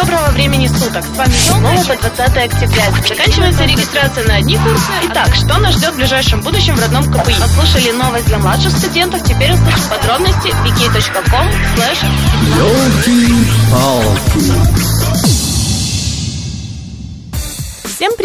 доброго 0.00 0.30
времени 0.30 0.66
суток. 0.66 1.04
С 1.04 1.16
вами 1.16 1.32
снова 1.32 1.76
по 1.84 1.94
20 1.96 2.20
октября. 2.20 2.84
Заканчивается 3.06 3.64
регистрация 3.64 4.26
на 4.26 4.36
одни 4.36 4.56
курсы. 4.56 4.90
Итак, 5.10 5.34
что 5.34 5.58
нас 5.58 5.74
ждет 5.76 5.92
в 5.92 5.96
ближайшем 5.96 6.40
будущем 6.40 6.74
в 6.76 6.80
родном 6.80 7.04
КПИ? 7.04 7.34
Послушали 7.38 7.90
новость 7.92 8.26
для 8.26 8.38
младших 8.38 8.72
студентов, 8.72 9.22
теперь 9.22 9.52
услышим 9.52 9.88
подробности 9.90 10.48
wiki.com 10.64 11.48
slash 11.74 12.00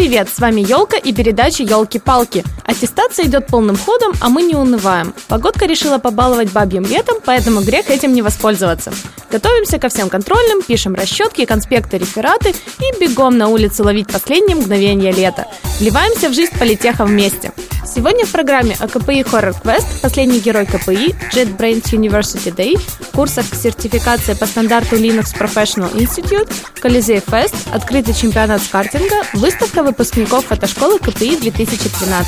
привет! 0.06 0.28
С 0.28 0.38
вами 0.38 0.60
Елка 0.60 0.96
и 0.96 1.12
передача 1.12 1.64
Елки-палки. 1.64 2.44
Аттестация 2.64 3.26
идет 3.26 3.48
полным 3.48 3.76
ходом, 3.76 4.12
а 4.20 4.28
мы 4.28 4.42
не 4.42 4.54
унываем. 4.54 5.12
Погодка 5.26 5.66
решила 5.66 5.98
побаловать 5.98 6.52
бабьим 6.52 6.84
летом, 6.84 7.16
поэтому 7.24 7.60
грех 7.60 7.90
этим 7.90 8.12
не 8.12 8.22
воспользоваться. 8.22 8.92
Готовимся 9.32 9.80
ко 9.80 9.88
всем 9.88 10.08
контрольным, 10.08 10.62
пишем 10.62 10.94
расчетки, 10.94 11.44
конспекты, 11.44 11.98
рефераты 11.98 12.50
и 12.50 13.00
бегом 13.00 13.36
на 13.36 13.48
улицу 13.48 13.82
ловить 13.82 14.06
последние 14.06 14.54
мгновения 14.54 15.10
лета. 15.10 15.46
Вливаемся 15.80 16.28
в 16.28 16.34
жизнь 16.34 16.56
политеха 16.56 17.04
вместе. 17.04 17.50
Сегодня 17.96 18.26
в 18.26 18.30
программе 18.30 18.76
АКПИ 18.78 19.22
Horror 19.22 19.54
Quest 19.62 20.02
последний 20.02 20.38
герой 20.40 20.66
КПИ 20.66 21.14
JetBrains 21.32 21.84
University 21.92 22.54
Day, 22.54 22.78
курсах 23.14 23.46
сертификации 23.46 24.34
по 24.34 24.44
стандарту 24.44 24.96
Linux 24.96 25.34
Professional 25.34 25.90
Institute, 25.94 26.52
Колизей 26.80 27.18
Fest, 27.18 27.54
открытый 27.72 28.12
чемпионат 28.12 28.62
скартинга, 28.62 29.22
выставка 29.32 29.82
выпускников 29.96 30.44
фотошколы 30.44 30.98
КПИ 30.98 31.36
2013. 31.36 32.26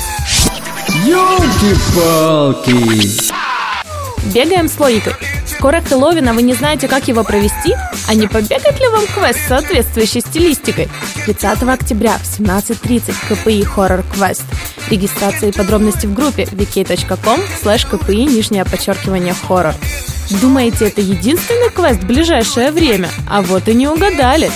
Ёлки-палки! 1.05 2.73
Бегаем 4.33 4.67
с 4.67 4.79
логикой. 4.79 5.13
Скоро 5.45 5.79
Хэллоуин, 5.81 6.27
а 6.27 6.33
вы 6.33 6.41
не 6.41 6.55
знаете, 6.55 6.87
как 6.87 7.07
его 7.07 7.23
провести? 7.23 7.75
А 8.07 8.15
не 8.15 8.27
побегать 8.27 8.79
ли 8.79 8.87
вам 8.87 9.05
квест 9.05 9.39
с 9.39 9.47
соответствующей 9.47 10.21
стилистикой? 10.21 10.89
30 11.25 11.61
октября 11.63 12.17
в 12.17 12.39
17.30 12.39 13.13
КПИ 13.29 13.61
Horror 13.75 14.03
Quest. 14.15 14.45
Регистрация 14.89 15.49
и 15.49 15.51
подробности 15.51 16.07
в 16.07 16.15
группе 16.15 16.45
vk.com 16.45 17.39
slash 17.63 17.87
kpi 17.87 18.25
нижнее 18.25 18.65
подчеркивание 18.65 19.35
хоррор. 19.35 19.75
Думаете, 20.41 20.87
это 20.87 21.01
единственный 21.01 21.69
квест 21.69 22.01
в 22.01 22.07
ближайшее 22.07 22.71
время? 22.71 23.09
А 23.29 23.43
вот 23.43 23.67
и 23.67 23.75
не 23.75 23.87
угадали. 23.87 24.51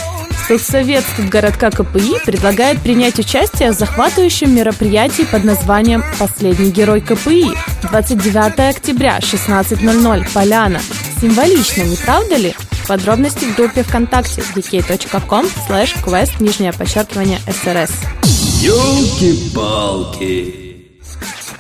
Соцсовет 0.47 1.03
городка 1.29 1.71
КПИ 1.71 2.19
предлагает 2.25 2.81
принять 2.81 3.17
участие 3.17 3.71
в 3.71 3.75
захватывающем 3.75 4.53
мероприятии 4.53 5.23
под 5.23 5.45
названием 5.45 6.03
«Последний 6.19 6.69
герой 6.69 6.99
КПИ» 6.99 7.45
29 7.83 8.75
октября, 8.75 9.19
16.00, 9.19 10.33
Поляна. 10.33 10.81
Символично, 11.21 11.83
не 11.83 11.95
правда 11.95 12.35
ли? 12.35 12.53
Подробности 12.87 13.45
в 13.45 13.55
группе 13.55 13.83
ВКонтакте 13.83 14.43
vk.com 14.53 15.45
slash 15.69 15.95
quest 16.03 16.31
нижнее 16.39 16.73
подчеркивание 16.73 17.39
srs. 17.47 17.91
Ёлки-палки! 18.61 20.63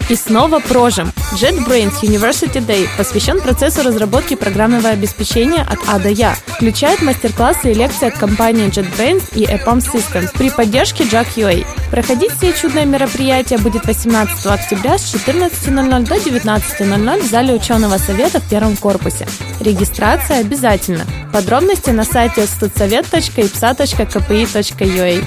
И 0.09 0.15
снова 0.15 0.59
прожим. 0.59 1.12
JetBrains 1.33 2.03
University 2.03 2.63
Day 2.63 2.87
посвящен 2.95 3.41
процессу 3.41 3.81
разработки 3.81 4.35
программного 4.35 4.89
обеспечения 4.89 5.63
от 5.63 5.79
А 5.87 5.97
до 5.97 6.09
Я. 6.09 6.35
Включает 6.45 7.01
мастер-классы 7.01 7.71
и 7.71 7.73
лекции 7.73 8.09
от 8.09 8.19
компании 8.19 8.67
JetBrains 8.67 9.33
и 9.33 9.45
EPAM 9.45 9.79
Systems 9.79 10.29
при 10.37 10.51
поддержке 10.51 11.05
Jack.ua. 11.05 11.65
Проходить 11.89 12.33
все 12.37 12.53
чудное 12.53 12.85
мероприятие 12.85 13.57
будет 13.57 13.87
18 13.87 14.45
октября 14.45 14.99
с 14.99 15.15
14.00 15.15 16.07
до 16.07 16.15
19.00 16.15 17.21
в 17.21 17.25
зале 17.25 17.55
ученого 17.55 17.97
совета 17.97 18.39
в 18.39 18.47
первом 18.47 18.77
корпусе. 18.77 19.25
Регистрация 19.59 20.37
обязательна. 20.39 21.03
Подробности 21.33 21.89
на 21.89 22.03
сайте 22.03 22.43
studsovet.ipsa.kpi.ua. 22.43 25.25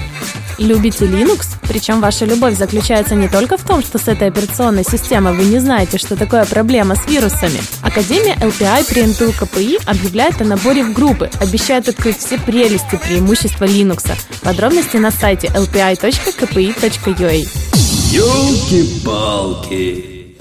Любите 0.57 1.05
Linux? 1.05 1.49
Причем 1.67 2.01
ваша 2.01 2.25
любовь 2.25 2.57
заключается 2.57 3.13
не 3.15 3.27
только 3.27 3.57
в 3.57 3.63
том, 3.63 3.83
что 3.83 3.99
с 3.99 4.07
этой 4.07 4.29
операционной 4.29 4.83
системой 4.83 5.33
вы 5.33 5.43
не 5.43 5.59
знаете, 5.59 5.99
что 5.99 6.15
такое 6.15 6.45
проблема 6.45 6.95
с 6.95 7.05
вирусами. 7.07 7.61
Академия 7.83 8.33
LPI 8.35 8.89
при 8.89 9.05
НТУ 9.05 9.33
КПИ 9.37 9.77
объявляет 9.85 10.41
о 10.41 10.45
наборе 10.45 10.83
в 10.83 10.93
группы, 10.93 11.29
обещает 11.39 11.87
открыть 11.87 12.17
все 12.17 12.39
прелести 12.39 12.95
преимущества 12.95 13.65
Linux. 13.65 14.11
Подробности 14.41 14.97
на 14.97 15.11
сайте 15.11 15.45
lpi.kpi.ua. 15.47 17.47
Ёлки-палки! 18.11 20.35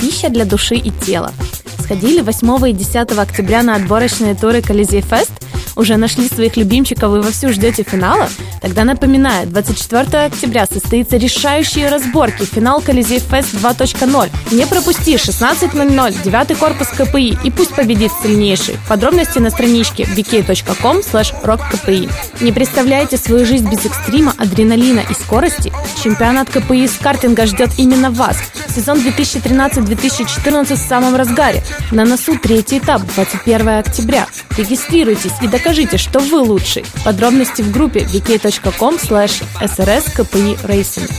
Пища 0.00 0.30
для 0.30 0.46
души 0.46 0.76
и 0.76 0.90
тела. 0.90 1.32
Сходили 1.78 2.22
8 2.22 2.70
и 2.70 2.72
10 2.72 3.12
октября 3.18 3.62
на 3.62 3.76
отборочные 3.76 4.34
туры 4.34 4.62
Колизей 4.62 5.02
Фест? 5.02 5.41
Уже 5.76 5.96
нашли 5.96 6.28
своих 6.28 6.56
любимчиков 6.56 7.14
и 7.14 7.20
вовсю 7.20 7.52
ждете 7.52 7.82
финала? 7.82 8.28
Тогда 8.60 8.84
напоминаю, 8.84 9.46
24 9.46 10.26
октября 10.26 10.66
состоится 10.66 11.16
решающие 11.16 11.88
разборки, 11.88 12.44
финал 12.44 12.80
Колизей 12.80 13.20
Фест 13.20 13.54
2.0. 13.54 14.30
Не 14.52 14.66
пропусти, 14.66 15.14
16.00, 15.16 16.22
9 16.22 16.58
корпус 16.58 16.88
КПИ, 16.88 17.38
и 17.42 17.50
пусть 17.50 17.74
победит 17.74 18.12
сильнейший. 18.22 18.76
Подробности 18.88 19.38
на 19.38 19.50
страничке 19.50 20.04
vk.com 20.04 20.98
rockkpi. 20.98 22.10
Не 22.40 22.52
представляете 22.52 23.16
свою 23.16 23.46
жизнь 23.46 23.68
без 23.70 23.84
экстрима, 23.86 24.34
адреналина 24.36 25.00
и 25.08 25.14
скорости? 25.14 25.72
Чемпионат 26.02 26.50
КПИ 26.50 26.86
с 26.86 26.98
картинга 26.98 27.46
ждет 27.46 27.70
именно 27.78 28.10
вас. 28.10 28.36
Сезон 28.74 28.98
2013-2014 28.98 30.74
в 30.74 30.78
самом 30.78 31.16
разгаре. 31.16 31.62
На 31.90 32.04
носу 32.04 32.38
третий 32.38 32.78
этап, 32.78 33.02
21 33.14 33.68
октября. 33.68 34.26
Регистрируйтесь 34.56 35.32
и 35.42 35.48
докажите, 35.62 35.96
что 35.96 36.18
вы 36.18 36.40
лучший. 36.40 36.84
Подробности 37.04 37.62
в 37.62 37.70
группе 37.70 38.00
vk.com 38.00 38.96
slash 38.96 39.42
racing. 39.60 41.10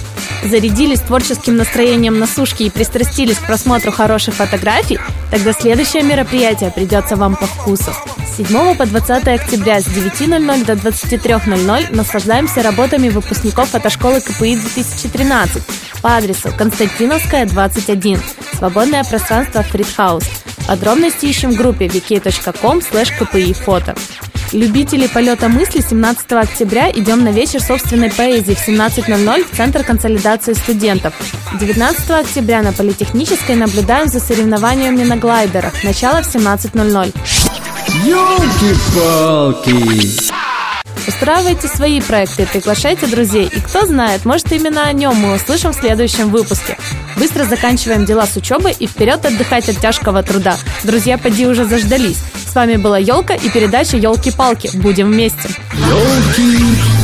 Зарядились 0.44 1.00
творческим 1.00 1.56
настроением 1.56 2.20
на 2.20 2.28
сушке 2.28 2.66
и 2.66 2.70
пристрастились 2.70 3.38
к 3.38 3.46
просмотру 3.46 3.92
хороших 3.92 4.34
фотографий? 4.34 5.00
Тогда 5.31 5.54
следующее 5.54 6.04
мероприятие 6.04 6.72
придется 6.72 7.16
вам 7.16 7.38
по 7.38 7.46
вкусу. 7.46 7.94
С 8.28 8.38
7 8.38 8.76
по 8.76 8.86
20 8.86 9.28
октября 9.28 9.80
с 9.80 9.88
9.00 9.88 10.66
до 10.66 10.74
23.00 10.74 11.96
наслаждаемся 11.96 12.62
работами 12.64 13.08
выпускников 13.08 13.70
фотошколы 13.70 14.20
КПИ 14.20 14.58
2013 14.58 15.64
по 16.02 16.18
адресу 16.18 16.50
Константиновская, 16.58 17.46
21. 17.46 18.20
Свободное 18.58 19.06
пространство 19.06 19.64
Фридхаус. 19.64 20.25
Подробности 20.68 21.25
ищем 21.28 21.52
в 21.52 21.58
группе 21.58 21.86
vk.com 21.88 22.80
kpi 22.80 23.54
фото. 23.54 23.96
Любители 24.53 25.08
полета 25.08 25.50
мысли 25.50 25.81
17 25.81 26.31
октября 26.34 26.91
идем 26.91 27.24
на 27.24 27.30
вечер 27.30 27.59
собственной 27.59 28.12
поэзии 28.12 28.53
в 28.53 28.68
17.00 28.68 29.46
в 29.52 29.58
Центр 29.58 29.84
консолидации 29.84 30.53
студентов. 30.53 31.16
19 31.59 32.12
октября 32.12 32.62
на 32.62 32.72
Политехнической 32.72 33.56
наблюдаем 33.56 34.08
за 34.09 34.19
соревнованиями 34.19 35.02
на 35.03 35.18
глайдерах. 35.18 35.84
Начало 35.84 36.22
в 36.22 36.28
17.00. 36.28 37.16
Ёлки-палки! 38.06 39.74
Устраивайте 41.08 41.68
свои 41.68 42.00
проекты, 42.00 42.46
приглашайте 42.46 43.08
друзей. 43.08 43.50
И 43.52 43.59
кто 43.59 43.88
знает, 43.88 44.24
может 44.24 44.52
именно 44.52 44.84
о 44.84 44.94
нем 44.94 45.16
мы 45.16 45.34
услышим 45.34 45.72
в 45.72 45.75
следующем 45.75 46.30
выпуске. 46.30 46.78
Быстро 47.18 47.46
заканчиваем 47.46 48.06
дела 48.06 48.28
с 48.28 48.38
учебой 48.38 48.75
и 48.78 48.86
вперед 48.86 49.25
отдыхать 49.25 49.68
от 49.69 49.80
тяжкого 49.80 50.22
труда. 50.22 50.58
Друзья, 50.84 51.18
поди 51.18 51.47
уже 51.47 51.66
заждались. 51.66 52.19
С 52.53 52.56
вами 52.56 52.75
была 52.75 53.00
Елка 53.00 53.34
и 53.34 53.50
передача 53.50 53.97
Елки-палки. 53.97 54.69
Будем 54.78 55.12
вместе. 55.12 55.50
Елки-палки. 55.74 57.02